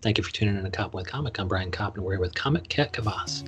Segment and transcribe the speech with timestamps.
[0.00, 1.40] Thank you for tuning in to Cop with Comic.
[1.40, 3.42] I'm Brian Kopp, and we're here with Comic Cat Kavas.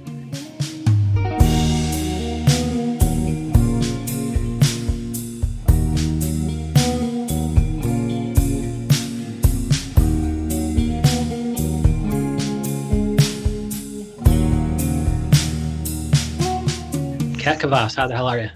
[17.39, 18.51] Cat Kavas, how the hell are you?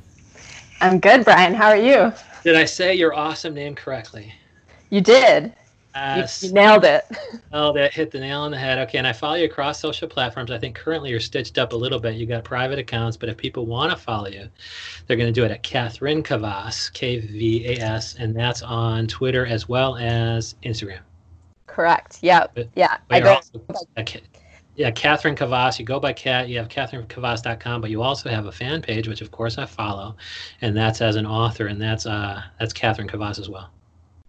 [0.80, 1.54] I'm good, Brian.
[1.54, 2.12] How are you?
[2.42, 4.34] Did I say your awesome name correctly?
[4.90, 5.54] You did.
[5.95, 7.04] Uh, you, you nailed it.
[7.52, 8.79] Oh, that hit the nail on the head.
[8.79, 10.50] Okay, and I follow you across social platforms.
[10.50, 12.16] I think currently you're stitched up a little bit.
[12.16, 14.49] You got private accounts, but if people want to follow you,
[15.07, 19.07] they're going to do it at Catherine Kavas, K V A S, and that's on
[19.07, 20.99] Twitter as well as Instagram.
[21.68, 22.18] Correct.
[22.22, 22.46] Yeah.
[22.54, 22.96] But- yeah.
[23.07, 23.61] But I go, also,
[24.04, 24.21] Ca-
[24.74, 25.79] yeah, Catherine Kavas.
[25.79, 26.49] You go by Cat.
[26.49, 30.16] You have CatherineKavas.com, but you also have a fan page, which of course I follow,
[30.61, 33.70] and that's as an author, and that's uh that's Catherine Kavas as well.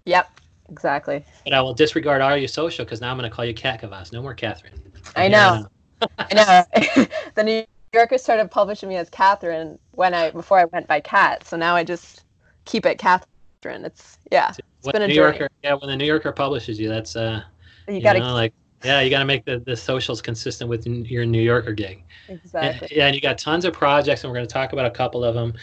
[0.06, 0.30] yep.
[0.70, 1.24] Exactly.
[1.44, 3.82] But I will disregard all your social because now I'm going to call you Cat
[3.82, 4.12] Kavas.
[4.12, 4.74] No more Catherine.
[5.16, 6.08] I From here on know.
[6.18, 6.66] I
[6.96, 7.06] know.
[7.36, 11.46] the New Yorker started publishing me as Catherine when I before I went by Cat.
[11.46, 12.24] So now I just
[12.66, 13.86] keep it Catherine.
[13.86, 14.50] It's yeah.
[14.50, 15.38] It's When been a New journey.
[15.38, 17.42] Yorker, yeah, when the New Yorker publishes you, that's uh,
[17.88, 18.54] You, you, gotta know, like,
[18.84, 22.04] yeah, you got to make the, the socials consistent with your New Yorker gig.
[22.28, 22.90] exactly.
[22.92, 25.24] Yeah, and you got tons of projects, and we're going to talk about a couple
[25.24, 25.54] of them.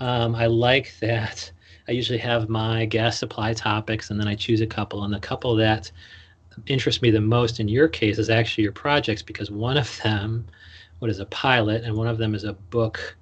[0.00, 1.50] Um, I like that.
[1.88, 5.04] I usually have my gas supply topics, and then I choose a couple.
[5.04, 5.90] And the couple that
[6.66, 10.46] interests me the most in your case is actually your projects, because one of them,
[11.00, 13.16] what is a pilot, and one of them is a book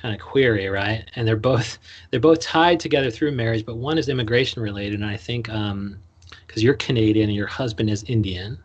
[0.00, 1.04] kind of query, right?
[1.16, 1.78] And they're both
[2.10, 5.98] they're both tied together through marriage, but one is immigration related, and I think um,
[6.46, 8.58] because you're Canadian and your husband is Indian.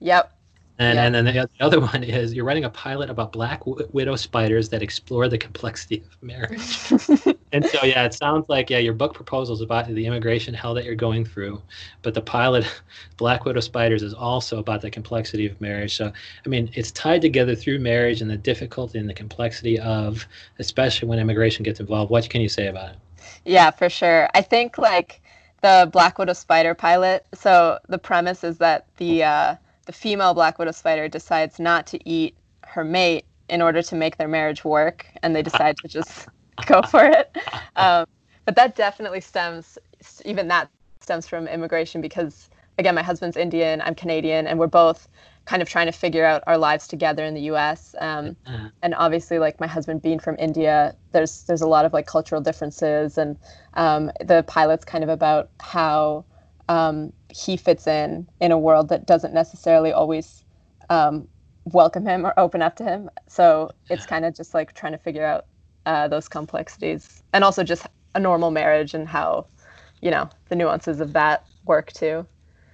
[0.00, 0.32] Yep.
[0.78, 1.04] And, Yeah.
[1.06, 4.14] and then the the other one is you're writing a pilot about black w- widow
[4.16, 6.92] spiders that explore the complexity of marriage.
[7.52, 10.74] and so, yeah, it sounds like, yeah, your book proposal is about the immigration hell
[10.74, 11.60] that you're going through.
[12.02, 12.66] But the pilot,
[13.16, 15.96] Black Widow Spiders, is also about the complexity of marriage.
[15.96, 16.12] So,
[16.44, 20.26] I mean, it's tied together through marriage and the difficulty and the complexity of,
[20.58, 22.10] especially when immigration gets involved.
[22.10, 22.96] What can you say about it?
[23.44, 24.28] Yeah, for sure.
[24.34, 25.20] I think like
[25.62, 27.26] the Black Widow spider pilot.
[27.34, 29.56] So the premise is that the uh,
[29.86, 34.18] the female Black Widow spider decides not to eat her mate in order to make
[34.18, 36.28] their marriage work, and they decide to just
[36.66, 37.36] go for it.
[37.76, 38.06] Um,
[38.44, 39.78] but that definitely stems,
[40.24, 40.70] even that
[41.00, 45.08] stems from immigration because again, my husband's Indian, I'm Canadian, and we're both
[45.46, 47.94] kind of trying to figure out our lives together in the U.S.
[47.98, 51.92] Um, Uh, and obviously like my husband being from india there's there's a lot of
[51.92, 53.36] like cultural differences and
[53.74, 56.24] um, the pilot's kind of about how
[56.68, 60.44] um, he fits in in a world that doesn't necessarily always
[60.90, 61.26] um,
[61.64, 64.98] welcome him or open up to him so it's kind of just like trying to
[64.98, 65.46] figure out
[65.88, 69.46] uh, those complexities and also just a normal marriage and how
[70.02, 72.26] you know the nuances of that work too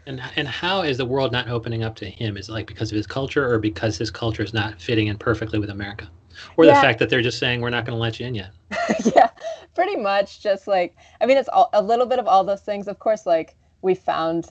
[0.07, 2.37] and, and how is the world not opening up to him?
[2.37, 5.17] Is it like because of his culture or because his culture is not fitting in
[5.17, 6.11] perfectly with America?
[6.57, 8.51] Or the fact that they're just saying, we're not going to let you in yet?
[9.17, 9.31] yeah,
[9.75, 10.43] pretty much.
[10.43, 12.87] Just like I mean, it's all, a little bit of all those things.
[12.89, 14.47] Of course, like we found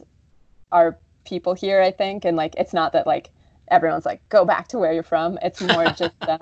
[0.72, 3.30] our people here, I think, and like it's not that like
[3.74, 5.40] everyone's like go back to where you're from.
[5.42, 6.38] It's more just uh,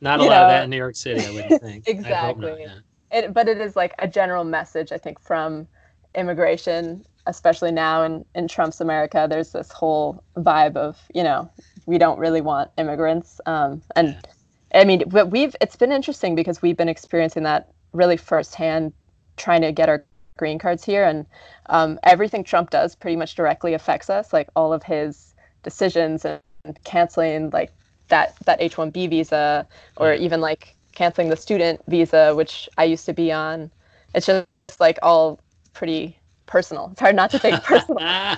[0.00, 1.86] Not a lot of know, that in New York City, I wouldn't think.
[2.12, 2.56] Hope not, Exactly.
[2.60, 2.78] yeah.
[3.12, 5.68] it, but it is like a general message I think from
[6.14, 9.26] immigration, especially now in in Trump's America.
[9.28, 11.50] There's this whole vibe of you know
[11.86, 14.16] we don't really want immigrants, um, and
[14.74, 18.92] I mean, but we've it's been interesting because we've been experiencing that really firsthand,
[19.36, 20.04] trying to get our
[20.38, 21.26] green cards here, and
[21.70, 24.32] um, everything Trump does pretty much directly affects us.
[24.32, 25.34] Like all of his
[25.66, 26.40] decisions and
[26.84, 27.72] canceling like
[28.08, 29.66] that that H-1B visa,
[29.96, 33.70] or even like canceling the student visa, which I used to be on.
[34.14, 34.46] It's just
[34.78, 35.40] like all
[35.74, 36.16] pretty
[36.46, 36.88] personal.
[36.92, 37.98] It's hard not to take personal.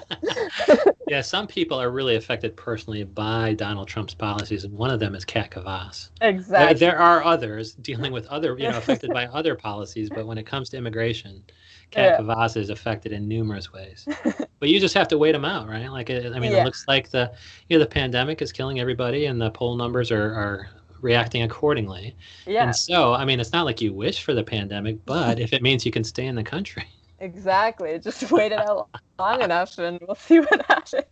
[1.09, 5.15] yeah, some people are really affected personally by Donald Trump's policies, and one of them
[5.15, 6.09] is Kat Kavas.
[6.21, 6.79] There, exactly.
[6.79, 10.47] there are others dealing with other, you know, affected by other policies, but when it
[10.47, 11.45] comes to immigration,
[11.91, 12.19] Kat Yeah.
[12.21, 14.07] Kavas is affected in numerous ways.
[14.61, 15.91] but you just have to wait them out, right?
[15.91, 16.63] Like, it, I mean, Yeah.
[16.63, 17.33] it looks like the,
[17.69, 20.69] you know, the pandemic is killing everybody, and the poll numbers are are
[21.01, 22.17] reacting accordingly.
[22.45, 25.53] Yeah, And so, I mean, it's not like you wish for the pandemic, but if
[25.53, 26.85] it means you can stay in the country.
[27.21, 27.99] exactly.
[28.01, 28.89] Just wait it out
[29.19, 31.05] long enough, and we'll see what happens.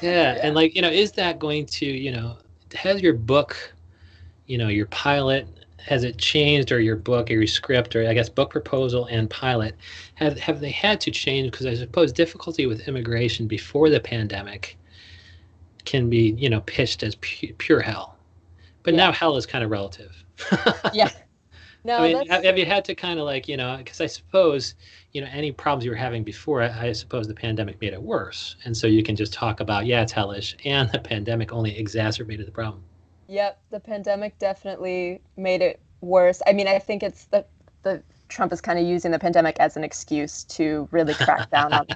[0.00, 0.40] Yeah, Yeah.
[0.42, 2.38] and like, you know, is that going to, you know,
[2.74, 3.56] has your book,
[4.46, 5.46] you know, your pilot,
[5.84, 9.28] has it changed or your book or your script or I guess book proposal and
[9.30, 9.76] pilot,
[10.14, 14.78] have have they had to change because I suppose difficulty with immigration before the pandemic
[15.84, 18.16] can be, you know, pitched as pu- pure hell.
[18.82, 19.06] But Yeah.
[19.06, 20.24] now hell is kind of relative.
[20.92, 21.10] Yeah.
[21.84, 23.76] No, I mean, have, you had to kind of like you know?
[23.76, 24.74] Because I suppose
[25.12, 26.62] you know any problems you were having before.
[26.62, 29.86] I, I suppose the pandemic made it worse, and so you can just talk about
[29.86, 32.82] yeah, it's hellish, and the pandemic only exacerbated the problem.
[33.28, 36.42] Yep, the pandemic definitely made it worse.
[36.46, 37.44] I mean, I think it's the
[37.82, 41.72] the Trump is kind of using the pandemic as an excuse to really crack down
[41.72, 41.86] on,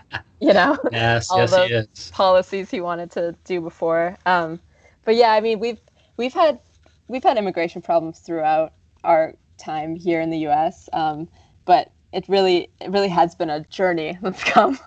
[0.41, 2.11] you know, yes, all yes, those he is.
[2.13, 4.17] policies he wanted to do before.
[4.27, 4.61] Um,
[5.05, 5.81] but yeah, I mean, we've
[6.17, 6.61] we've had
[7.09, 8.73] we've had immigration problems throughout
[9.05, 10.89] our time here in the U.S.
[10.93, 11.29] Um,
[11.65, 14.79] but it really it really has been a journey that's come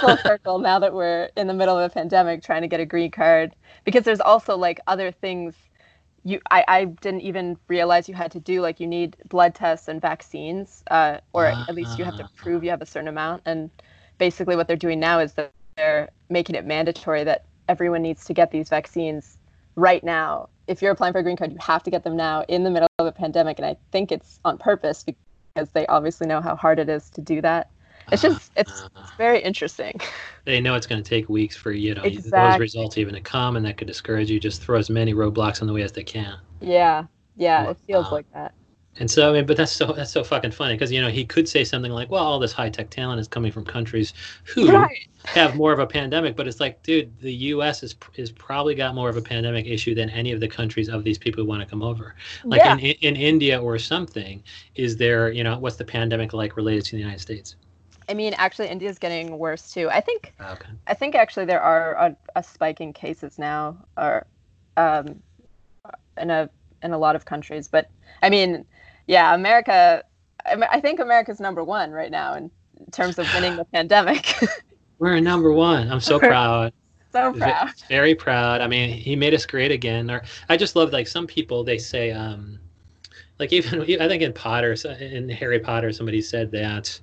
[0.00, 2.86] full circle now that we're in the middle of a pandemic trying to get a
[2.86, 3.54] green card
[3.84, 5.54] because there's also like other things
[6.24, 9.88] you I, I didn't even realize you had to do like you need blood tests
[9.88, 12.28] and vaccines uh, or at least you have to Ah.
[12.36, 13.42] prove you have a certain amount.
[13.46, 13.70] And
[14.18, 18.34] basically what they're doing now is that they're making it mandatory that everyone needs to
[18.34, 19.38] get these vaccines
[19.76, 20.48] right now.
[20.66, 22.70] If you're applying for a green card you have to get them now in the
[22.70, 23.58] middle of a pandemic.
[23.58, 27.20] And i think it's on purpose because they obviously know how hard it is to
[27.20, 27.70] do that
[28.12, 29.94] it's just it's, Uh, it's very interesting
[30.44, 33.54] they know it's going to take weeks for you know those results even to come,
[33.56, 34.40] and that could discourage you.
[34.40, 36.38] Just throw as many roadblocks on the way as they can.
[36.60, 37.04] yeah
[37.36, 38.10] yeah it feels Wow.
[38.10, 38.54] like that
[38.98, 41.24] And so, I mean, but that's so that's so fucking funny because you know he
[41.24, 44.12] could say something like, "Well, all this high tech talent is coming from countries
[44.44, 47.82] who right have more of a pandemic," but it's like, dude, the U.S.
[47.84, 51.04] is is probably got more of a pandemic issue than any of the countries of
[51.04, 52.16] these people who want to come over.
[52.50, 54.42] Like yeah in, in India or something,
[54.74, 57.56] is there, you know, what's the pandemic like related to the United States?
[58.08, 60.68] I mean actually india's getting worse too i think Okay.
[60.86, 64.26] I think actually there are a, a spike in cases now, or
[64.76, 65.20] um,
[66.16, 66.48] in a
[66.82, 67.68] in a lot of countries.
[67.68, 67.90] But
[68.22, 68.64] I mean,
[69.06, 70.04] yeah, America.
[70.46, 72.50] I, mean, I think America's number one right now in
[72.92, 74.34] terms of winning the pandemic.
[74.98, 75.90] We're number one.
[75.90, 76.72] I'm so proud.
[77.12, 77.72] so proud.
[77.88, 78.60] Very proud.
[78.60, 80.10] I mean, he made us great again.
[80.10, 82.58] Or I just love like some people they say, um,
[83.38, 86.98] like even I think in Potter, in Harry Potter, somebody said that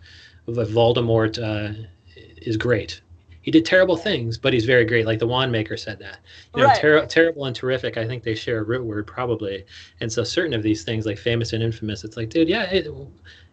[0.48, 3.02] Voldemort uh, is great.
[3.42, 5.06] He did terrible things, but he's very great.
[5.06, 6.18] Like the wand maker said that.
[6.56, 6.82] You know, Right.
[6.82, 7.96] ter- terrible and terrific.
[7.96, 9.66] I think they share a root word probably.
[10.02, 12.88] And so certain of these things, like famous and infamous, it's like, dude, yeah, it,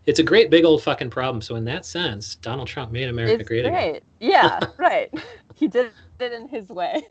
[0.07, 1.43] it's a great big old fucking problem.
[1.43, 4.01] So in that sense, Donald Trump made America It's great again.
[4.21, 5.13] Yeah, right.
[5.55, 7.07] He did it in his way.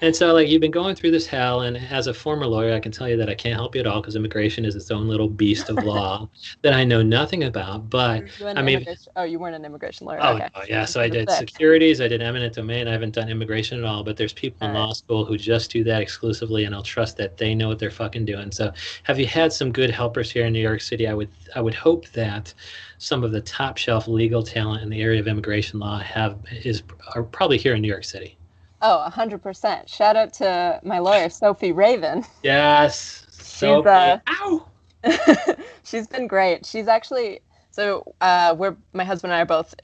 [0.00, 2.78] And so, like, you've been going through this hell, and as a former lawyer, I
[2.78, 5.08] can tell you that I can't help you at all because immigration is its own
[5.08, 6.28] little beast of law
[6.62, 7.90] that I know nothing about.
[7.90, 8.86] But I mean-
[9.16, 10.20] oh, you weren't an immigration lawyer.
[10.22, 10.48] oh, okay.
[10.54, 12.86] oh, yeah, so I did securities, I did eminent domain.
[12.86, 14.04] I haven't done immigration at all.
[14.04, 14.86] But there's people in All right.
[14.86, 17.90] law school who just do that exclusively, and I'll trust that they know what they're
[17.90, 18.52] fucking doing.
[18.52, 18.72] So,
[19.02, 21.08] have you had some good helpers here in New York City?
[21.08, 22.54] I would, I would hope that
[22.98, 26.84] some of the top shelf legal talent in the area of immigration law have is
[27.16, 28.37] are probably here in New York City.
[28.80, 29.88] Oh, 100%.
[29.88, 32.24] Shout out to my lawyer, Sophie Raven.
[32.42, 33.26] Yes.
[33.30, 34.68] So, uh, ow.
[35.84, 36.64] she's been great.
[36.64, 37.40] She's actually
[37.70, 39.74] so uh, we're my husband and I both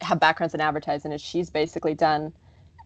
[0.00, 2.32] have backgrounds in advertising, and she's basically done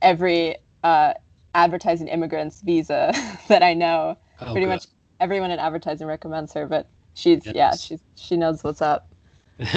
[0.00, 1.12] every uh,
[1.54, 3.12] advertising immigrants visa
[3.48, 4.16] that I know.
[4.40, 4.68] Oh, Pretty good.
[4.68, 4.86] much
[5.20, 7.82] everyone in advertising recommends her, but she's yeah, Yes.
[7.82, 9.12] she's she knows what's up.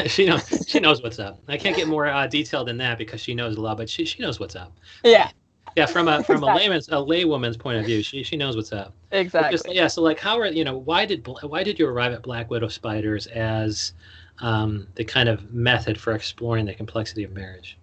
[0.07, 1.41] she knows she knows what's up.
[1.49, 4.05] I can't get more uh, detailed than that because she knows a lot, but she
[4.05, 4.73] she knows what's up.
[5.03, 5.29] Yeah,
[5.75, 8.71] Yeah, from a from a layman's a laywoman's point of view, she she knows what's
[8.71, 8.93] up.
[9.11, 9.75] Exactly.
[9.75, 12.49] Yeah, so like how are you know why did why did you arrive at Black
[12.49, 13.93] Widow spiders as
[14.39, 17.77] um, the kind of method for exploring the complexity of marriage?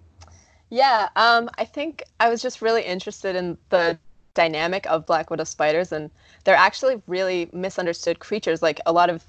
[0.70, 3.98] Yeah, um, I think I was just really interested in the
[4.34, 6.10] dynamic of black widow spiders, and
[6.44, 8.62] they're actually really misunderstood creatures.
[8.62, 9.24] Like a lot of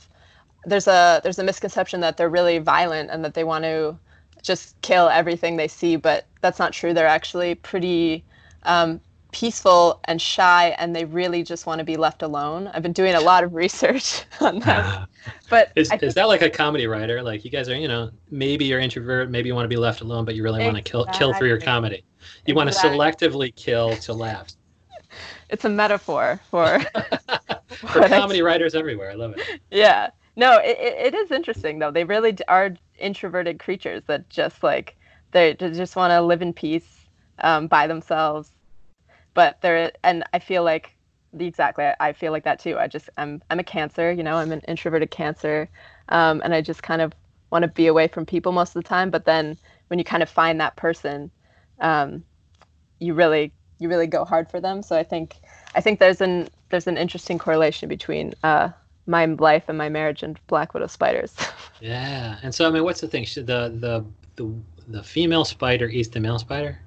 [0.66, 3.98] there's a there's a misconception that they're really violent and that they want to
[4.44, 6.94] just kill everything they see, but that's not true.
[6.94, 8.24] They're actually pretty
[8.64, 9.02] um,
[9.32, 12.70] peaceful and shy, and they really just want to be left alone.
[12.74, 15.08] I've been doing a lot of research on that.
[15.50, 17.22] but Is, is that like a comedy writer?
[17.22, 20.02] Like you guys are, you know, maybe you're introvert, maybe you want to be left
[20.02, 22.04] alone, but you really want to kill kill through your comedy.
[22.46, 24.48] You want to selectively kill to laugh.
[25.50, 29.62] it's a metaphor for For what I comedy writers everywhere, I love it.
[29.72, 34.96] yeah no it, it, is interesting though they really are introverted creatures that just like
[35.32, 37.01] they just want to live in peace
[37.42, 38.52] um, by themselves.
[39.34, 40.96] But they're and i feel like
[41.34, 42.78] the exactly I, feel like that too.
[42.78, 45.70] I just i'm i'm a cancer you know i'm an introverted cancer
[46.10, 47.14] um, and i just kind of
[47.50, 49.10] want to be away from people most of the time.
[49.10, 49.58] But then
[49.88, 51.32] when you kind of find that person
[51.80, 52.24] um,
[53.00, 54.84] you really you really go hard for them.
[54.84, 55.38] So i think
[55.76, 58.70] i think there's an there's an interesting correlation between uh,
[59.08, 61.36] my life and my marriage and black widow spiders.
[61.84, 63.26] Yeah, and so I mean, what's the thing?
[63.34, 64.06] The the
[64.36, 64.54] the
[64.88, 66.80] the female spider eats the male spider?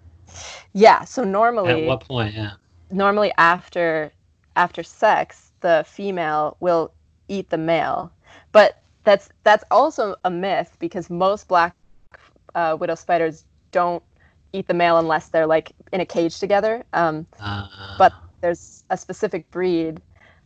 [0.72, 2.34] Yeah so normally, At what point?
[2.34, 2.52] Yeah.
[2.90, 4.12] normally after
[4.56, 6.92] after sex the female will
[7.28, 8.12] eat the male
[8.52, 11.74] but that's that's also a myth because most black
[12.54, 14.02] uh, widow spiders don't
[14.52, 16.84] eat the male unless they're like in a cage together.
[16.92, 17.66] Um, uh,
[17.98, 20.00] but there's a specific breed.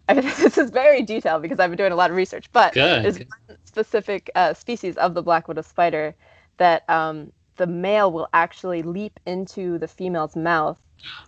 [0.09, 2.51] I mean, this is very detailed because I've been doing a lot of research.
[2.53, 6.15] But good, there's one specific uh, species of the black widow spider
[6.57, 10.81] that um, the male will actually leap into the female's mouth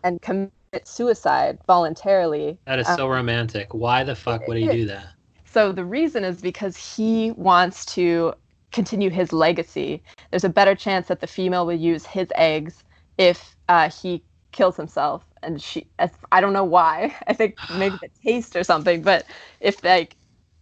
[0.02, 0.52] and commit
[0.84, 2.58] suicide voluntarily.
[2.64, 3.74] That is so um, romantic.
[3.74, 5.08] Why the fuck would he do that?
[5.44, 8.34] So the reason is because he wants to
[8.72, 10.02] continue his legacy.
[10.30, 12.84] There's a better chance that the female will use his eggs
[13.18, 14.22] if uh, he
[14.52, 15.24] kills himself.
[15.42, 15.86] And she,
[16.30, 17.16] I don't know why.
[17.26, 19.02] I think maybe the taste or something.
[19.02, 19.26] But
[19.60, 20.16] if like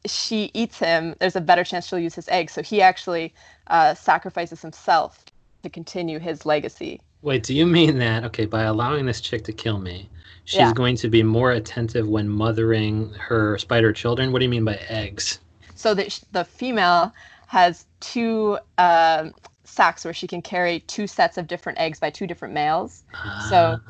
[0.07, 2.55] she eats him, there's a better chance she'll use his eggs.
[2.55, 3.35] So he actually
[3.67, 5.23] uh, sacrifices himself
[5.63, 7.01] to continue his legacy.
[7.23, 8.25] Wait, do you mean that?
[8.25, 10.09] Okay, by allowing this chick to kill me,
[10.45, 10.73] she's yeah.
[10.73, 14.33] going to be more attentive when mothering her spider children.
[14.33, 15.41] What do you mean by eggs?
[15.75, 17.13] So that the female
[17.47, 19.31] has two uh,
[19.65, 23.05] sacks where she can carry two sets of different eggs by two different males.
[23.15, 23.81] Uh, so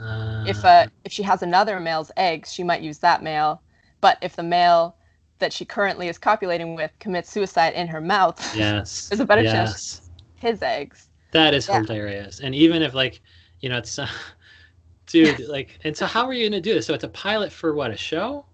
[0.46, 3.62] if uh, if she has another male's eggs, she might use that male.
[4.00, 4.96] But if the male
[5.38, 9.42] that she currently is copulating with commits suicide in her mouth, yes, there's a better
[9.42, 9.52] yes.
[9.52, 11.07] chance his eggs.
[11.32, 11.82] That is yeah.
[11.82, 12.40] hilarious.
[12.40, 13.20] And even if like,
[13.60, 14.08] you know, it's uh,
[15.06, 16.86] dude, like, and so how are you gonna do this?
[16.86, 17.90] So it's a pilot for what?
[17.90, 18.44] A show?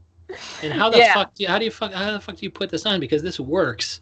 [0.63, 1.15] And how the yeah.
[1.15, 2.99] fuck do you, how do you fuck how the fuck do you put this on?
[2.99, 4.01] Because this works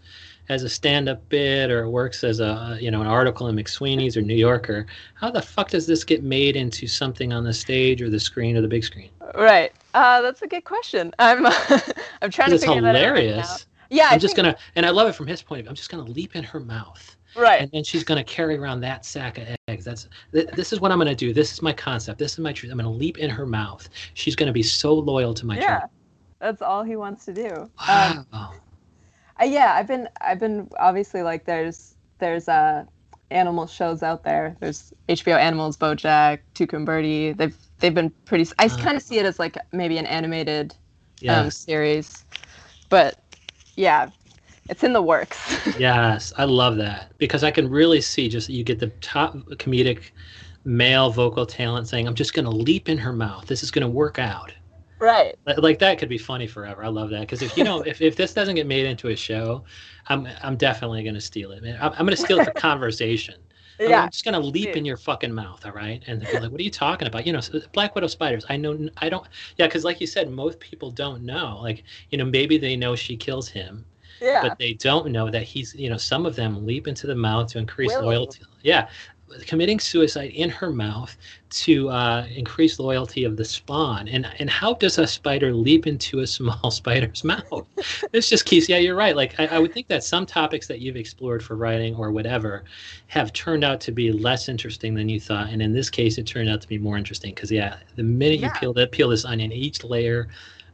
[0.49, 4.23] as a stand-up bit or works as a you know an article in McSweeney's or
[4.23, 4.87] New Yorker.
[5.15, 8.57] How the fuck does this get made into something on the stage or the screen
[8.57, 9.11] or the big screen?
[9.35, 9.73] Right.
[9.95, 11.13] Uh, that's a good question.
[11.19, 11.47] I'm
[12.23, 13.37] I'm trying to it's figure hilarious.
[13.37, 13.51] that out.
[13.51, 15.71] Right yeah, I'm I just gonna and I love it from his point of view.
[15.71, 17.17] I'm just gonna leap in her mouth.
[17.37, 17.61] Right.
[17.61, 19.85] And then she's gonna carry around that sack of eggs.
[19.85, 21.33] That's th- this is what I'm gonna do.
[21.33, 22.19] This is my concept.
[22.19, 22.73] This is my truth.
[22.73, 23.89] I'm gonna leap in her mouth.
[24.15, 25.81] She's gonna be so loyal to my yeah.
[25.81, 25.91] truth.
[26.41, 27.71] That's all he wants to do.
[27.87, 28.25] Wow.
[28.33, 28.51] Um,
[29.41, 32.85] uh, yeah, I've been I've been obviously like there's there's uh
[33.31, 34.57] animal shows out there.
[34.61, 37.33] There's HBO Animals, BoJack, Tuca and Bertie.
[37.33, 38.51] They've they've been pretty.
[38.59, 40.75] I uh, kind of see it as like maybe an animated
[41.21, 41.45] yes.
[41.45, 42.25] um, series,
[42.89, 43.22] but
[43.77, 44.11] yeah,
[44.69, 45.39] it's in the works.
[45.79, 50.11] yes, I love that because I can really see just you get the top comedic
[50.65, 53.47] male vocal talent saying, "I'm just going to leap in her mouth.
[53.47, 54.53] This is going to work out."
[55.01, 55.35] Right.
[55.45, 56.85] Like that could be funny forever.
[56.85, 59.17] I love that because if you know if, if this doesn't get made into a
[59.17, 59.65] show,
[60.07, 61.63] I'm I'm definitely gonna steal it.
[61.63, 61.77] Man.
[61.81, 63.35] I'm, I'm gonna steal it for conversation.
[63.89, 64.03] Yeah.
[64.03, 66.03] I'm just gonna leap in your fucking mouth, all right?
[66.07, 67.41] And be like, "What are you talking about?" You know,
[67.73, 68.45] Black Widow spiders.
[68.49, 68.89] I know.
[68.99, 69.27] I don't.
[69.57, 71.59] Yeah, because like you said, most people don't know.
[71.63, 73.85] Like, you know, maybe they know she kills him.
[74.21, 74.43] Yeah.
[74.43, 75.75] But they don't know that he's.
[75.75, 78.41] You know, some of them leap into the mouth to increase loyalty.
[78.63, 78.89] Yeah,
[79.47, 81.17] committing suicide in her mouth
[81.51, 84.09] to uh, increase loyalty of the spawn.
[84.09, 87.67] And and how does a spider leap into a small spider's mouth?
[88.13, 88.69] this just keeps.
[88.69, 89.17] Yeah, you're right.
[89.17, 92.65] Like I, I, would think that some topics that you've explored for writing or whatever
[93.09, 95.49] have turned out to be less interesting than you thought.
[95.49, 98.41] And in this case, it turned out to be more interesting because yeah, the minute
[98.41, 98.47] yeah.
[98.47, 100.29] you peel that peel this onion, each layer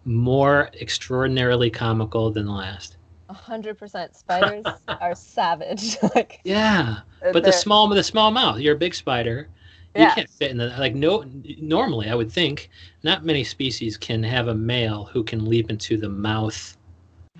[0.05, 2.98] more extraordinarily comical than the last
[3.31, 4.17] hundred percent.
[4.17, 5.97] Spiders are savage.
[6.15, 7.01] like yeah,
[7.33, 8.59] but the small the small mouth.
[8.59, 9.49] You're a big spider.
[9.95, 10.15] You yeah.
[10.15, 11.25] can't fit in the like no.
[11.59, 12.71] Normally, I would think
[13.03, 16.77] not many species can have a male who can leap into the mouth.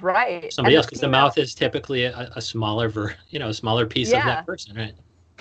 [0.01, 0.53] Right.
[0.53, 3.55] Somebody and else, because the mouth is typically a, a, smaller ver, you know, a
[3.55, 4.21] smaller piece yeah.
[4.21, 4.95] of that person, right?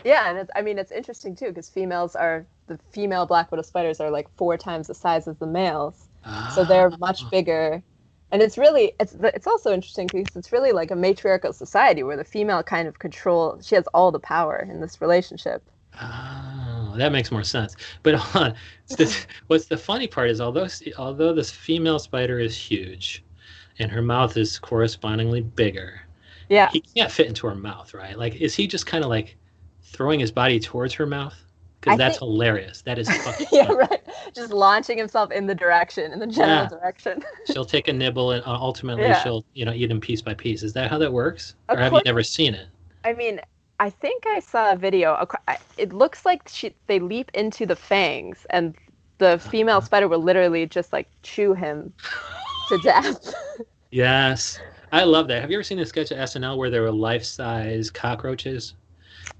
[0.03, 3.63] Yeah, and it's, I mean it's interesting too because females are the female black widow
[3.63, 6.51] spiders are like four times the size of the males, ah.
[6.53, 7.29] so they're much ah.
[7.29, 7.81] bigger
[8.31, 12.17] and it's really it's it's also interesting because it's really like a matriarchal society where
[12.17, 15.63] the female kind of control she has all the power in this relationship.
[16.01, 17.75] Oh that makes more sense.
[18.03, 18.55] But on.
[18.97, 20.67] This, what's the funny part is although
[20.97, 23.23] although this female spider is huge
[23.79, 26.01] and her mouth is correspondingly bigger
[26.49, 26.69] yeah.
[26.71, 28.17] he can't fit into her mouth right?
[28.17, 29.37] Like is he just kind of like
[29.81, 31.35] throwing his body towards her mouth
[31.81, 32.29] because that's think...
[32.29, 32.81] hilarious.
[32.81, 34.01] That is fucking yeah, right.
[34.33, 36.69] Just launching himself in the direction, in the general yeah.
[36.69, 37.23] direction.
[37.51, 39.21] she'll take a nibble, and uh, ultimately yeah.
[39.23, 40.63] she'll, you know, eat him piece by piece.
[40.63, 42.01] Is that how that works, of or have course.
[42.05, 42.67] you never seen it?
[43.03, 43.39] I mean,
[43.79, 45.25] I think I saw a video.
[45.77, 48.75] It looks like she, they leap into the fangs, and
[49.19, 49.85] the female uh-huh.
[49.85, 51.93] spider will literally just like chew him
[52.69, 53.33] to death.
[53.91, 54.59] yes,
[54.91, 55.41] I love that.
[55.41, 58.73] Have you ever seen the sketch of SNL where there were life-size cockroaches?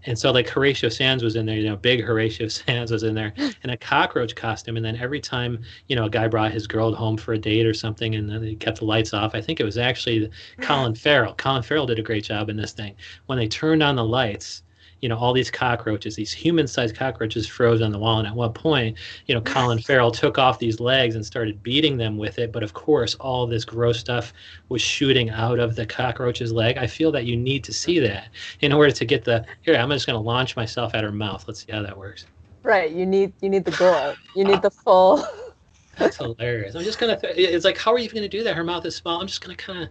[0.06, 3.14] And so like Horatio Sanz was in there, you know, big Horatio Sanz was in
[3.14, 4.78] there in a cockroach costume.
[4.78, 7.66] And then every time, you know, a guy brought his girl home for a date
[7.66, 10.30] or something and then he kept the lights off, I think it was actually
[10.62, 11.36] Colin Farrell.
[11.36, 12.96] Colin Farrell did a great job in this thing.
[13.26, 14.64] When they turned on the lights,
[15.02, 18.20] you know all these cockroaches, these human-sized cockroaches froze on the wall.
[18.20, 21.98] And at one point, you know, Colin Farrell took off these legs and started beating
[21.98, 22.52] them with it.
[22.52, 24.34] But of course, all this gross stuff
[24.70, 26.78] was shooting out of the cockroach's leg.
[26.78, 28.30] I feel that you need to see that
[28.62, 29.76] in order to get the here.
[29.76, 31.46] I'm just going to launch myself at her mouth.
[31.48, 32.26] Let's see how that works.
[32.64, 32.92] Right.
[32.92, 34.14] You need you need the goal.
[34.36, 35.26] You need the full.
[35.98, 36.76] That's hilarious.
[36.76, 37.20] I'm just gonna.
[37.24, 38.56] It's like, how are you gonna do that?
[38.56, 39.20] Her mouth is small.
[39.20, 39.90] I'm just gonna kind of,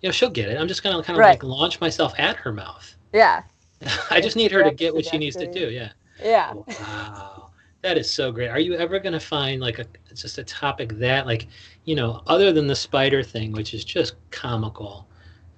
[0.00, 0.58] you know, she'll get it.
[0.58, 1.30] I'm just gonna kind of Right.
[1.30, 2.96] like launch myself at her mouth.
[3.12, 3.42] Yeah.
[4.10, 5.70] I just need her to get what she needs to do.
[5.70, 5.90] Yeah.
[6.22, 6.52] Yeah.
[6.54, 7.50] Oh, wow.
[7.82, 8.48] That is so great.
[8.48, 11.48] Are you ever going to find like a just a topic that like,
[11.84, 15.06] you know, other than the spider thing, which is just comical.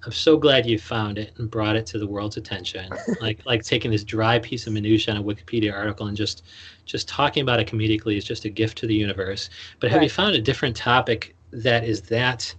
[0.05, 2.89] I'm so glad you found it and brought it to the world's attention.
[3.21, 6.43] like like taking this dry piece of minutia on a Wikipedia article and just
[6.85, 9.49] just talking about it comedically is just a gift to the universe.
[9.79, 12.53] But have you found a different topic that is that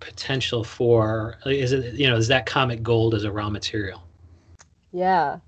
[0.00, 4.02] potential for is it you know is that comic gold as a raw material?
[4.92, 5.38] Yeah.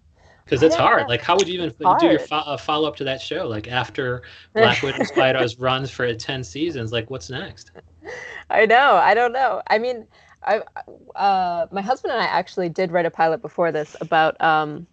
[0.45, 1.03] because it's hard.
[1.03, 1.09] know.
[1.09, 3.47] Like, how would you even do your fo- uh, follow up to that show?
[3.47, 4.23] Like, after
[4.55, 7.71] Black Widow Spiders runs for 10 seasons, like, what's next?
[8.51, 8.95] I know.
[8.95, 9.63] I don't know.
[9.69, 10.07] I mean,
[10.47, 10.61] I
[11.17, 14.87] uh, my husband and I actually did write a pilot before this about um,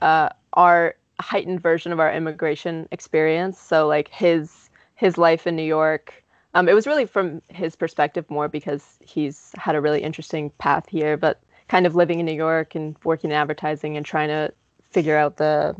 [0.00, 3.58] uh, our heightened version of our immigration experience.
[3.58, 6.14] So like his his life in New York.
[6.54, 10.88] Um, it was really from his perspective more because he's had a really interesting path
[10.88, 14.52] here, but kind of living in New York and working in advertising and trying to
[14.90, 15.76] figure out the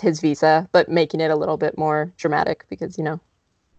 [0.00, 3.20] his visa, but making it a little bit more dramatic because you know,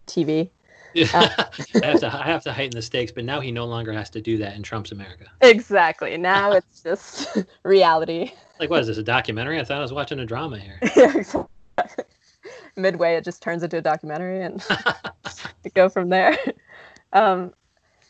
[0.06, 0.48] TV.
[0.94, 1.08] Yeah.
[1.82, 4.08] I have to I have to heighten the stakes, but now he no longer has
[4.10, 5.26] to do that in Trump's America.
[5.40, 6.16] Exactly.
[6.16, 8.30] Now it's just reality.
[8.60, 8.98] Like, what is this?
[8.98, 9.58] A documentary?
[9.58, 10.78] I thought I was watching a drama here.
[10.96, 12.04] Yeah, exactly.
[12.76, 14.64] Midway, it just turns into a documentary and
[15.74, 16.38] go from there.
[17.12, 17.52] Um,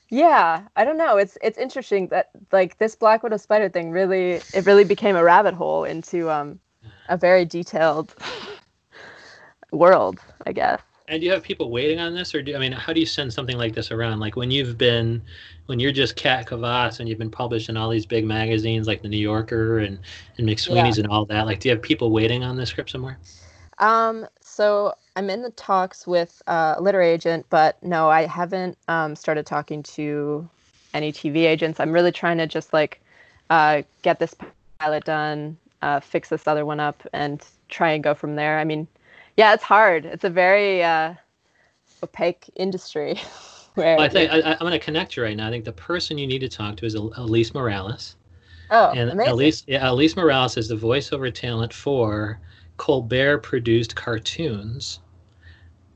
[0.09, 1.17] yeah, I don't know.
[1.17, 5.25] It's it's interesting that like this Black Widow spider thing really it really became a
[5.25, 6.61] rabbit hole into um,
[7.09, 8.15] a very detailed
[9.73, 10.81] world, I guess.
[11.09, 13.07] And do you have people waiting on this, or do I mean, how do you
[13.07, 14.19] send something like this around?
[14.19, 15.23] Like when you've been,
[15.67, 19.03] when you're just Kat Kavas and you've been published in all these big magazines like
[19.03, 19.99] the New Yorker and
[20.39, 21.47] and McSweeney's and all that.
[21.47, 23.19] Like, do you have people waiting on this script somewhere?
[23.79, 28.77] Um, so I'm in the talks with uh, a literary agent, but no, I haven't
[28.87, 30.47] um, started talking to
[30.93, 31.81] any TV agents.
[31.81, 33.00] I'm really trying to just like
[33.49, 34.35] uh, get this
[34.79, 38.59] pilot done, uh, fix this other one up, and try and go from there.
[38.59, 38.87] I mean,
[39.39, 40.05] yeah, it's hard.
[40.05, 41.15] It's a very uh,
[42.02, 43.19] opaque industry.
[43.76, 45.49] Well, I think I, I'm going to connect you right now.
[45.49, 48.17] I think the person you need to talk to is Elise Morales.
[48.71, 49.33] oh, and amazing.
[49.33, 52.41] Elise, yeah, Elise Morales is the voiceover talent for
[52.79, 55.00] Colbert produced cartoons.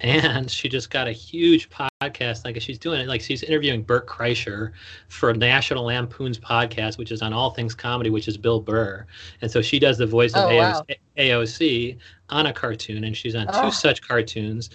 [0.01, 2.45] And she just got a huge podcast.
[2.45, 4.73] Like she's doing it, like she's interviewing Bert Kreischer
[5.09, 9.07] for National Lampoon's podcast, which is on all things comedy, which is Bill Burr.
[9.43, 10.83] And so she does the voice of Oh, wow.
[10.89, 11.99] AOC, AOC
[12.31, 13.71] on a cartoon, and she's on two oh.
[13.71, 14.71] such cartoons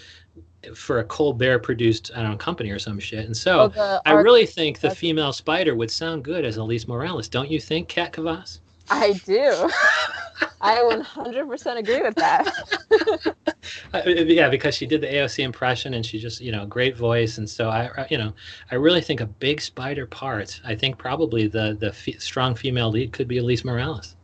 [0.73, 3.25] for a Colbert produced, I don't know, company or some shit.
[3.25, 6.88] And so Oh, I arc- really think the female spider would sound good as Elise
[6.88, 7.27] Morales.
[7.27, 8.59] Don't you think, Kat Kavas?
[8.89, 9.69] I do.
[10.61, 13.35] I 100% agree with that.
[13.93, 17.38] Yeah, because she did the AOC impression and she just, you know, great voice.
[17.38, 18.34] And so I, you know,
[18.71, 20.60] I really think a big spider part.
[20.63, 24.15] I think probably the the fe- strong female lead could be Elise Morales.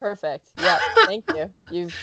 [0.00, 0.50] Perfect.
[0.56, 1.54] Yeah, thank you.
[1.68, 1.94] You've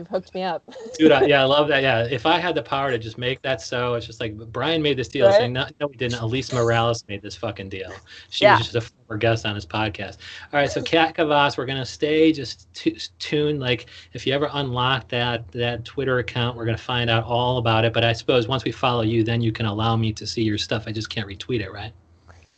[0.00, 0.62] you've hooked me up.
[0.98, 1.82] Dude, I, yeah, I love that.
[1.82, 4.82] Yeah, if I had the power to just make that so, it's just like Brian
[4.82, 5.26] made this deal.
[5.26, 5.36] Right.
[5.36, 6.20] Saying, no, no, we didn't.
[6.20, 7.92] Elise Morales made this fucking deal.
[8.30, 8.56] She Yeah.
[8.58, 10.16] was just a former guest on his podcast.
[10.52, 13.60] All right, so Kat Kavas, we're gonna stay just t- tuned.
[13.60, 17.84] Like, if you ever unlock that that Twitter account, we're gonna find out all about
[17.84, 17.92] it.
[17.92, 20.58] But I suppose once we follow you, then you can allow me to see your
[20.58, 20.84] stuff.
[20.86, 21.92] I just can't retweet it, right?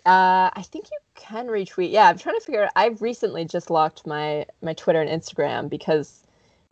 [0.05, 1.93] Uh, I think you can retweet.
[1.93, 2.65] Yeah, I'm trying to figure.
[2.65, 6.22] out I've recently just locked my my Twitter and Instagram because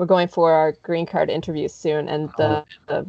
[0.01, 3.07] we're going for our green card interviews soon, and the the,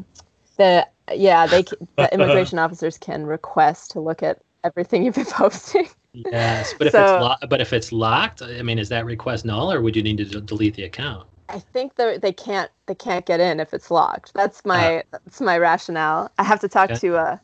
[0.58, 1.64] the yeah they
[2.00, 5.88] the immigration officers can request to look at everything you've been posting.
[6.14, 9.72] Yes, but if it's lo- but if it's locked, I mean, is that request null,
[9.72, 11.28] or would you need to d- delete the account?
[11.50, 14.34] I think they they can't they can't get in if it's locked.
[14.34, 16.32] That's my that's my rationale.
[16.38, 17.00] I have to talk Okay.
[17.02, 17.38] to uh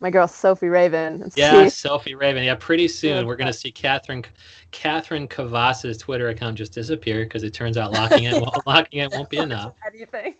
[0.00, 1.70] my girl Sophie Raven and Yeah, see.
[1.70, 2.44] Sophie Raven.
[2.44, 4.24] Yeah, pretty soon we're gonna see Catherine
[4.70, 9.12] Catherine Kavas's Twitter account just disappear because it turns out locking it won't, locking it
[9.12, 9.74] won't be enough.
[9.86, 10.34] anything.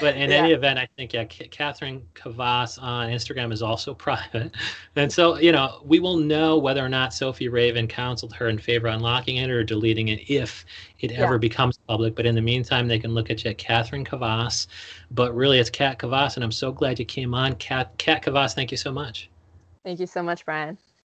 [0.00, 0.38] But in Yeah.
[0.38, 4.54] any event, I think yeah, Catherine Kavas on Instagram is also private,
[4.96, 8.58] and so you know we will know whether or not Sophie Raven counseled her in
[8.58, 10.64] favor of unlocking it or deleting it if
[11.00, 11.22] it Yeah.
[11.22, 12.14] ever becomes public.
[12.14, 14.66] But in the meantime, they can look at you at Catherine Kavas.
[15.10, 18.54] But really, it's Kat Kavas, and I'm so glad you came on, Kat Kat Kavas.
[18.54, 19.30] Thank you so much.
[19.84, 20.78] Thank you so much, Brian.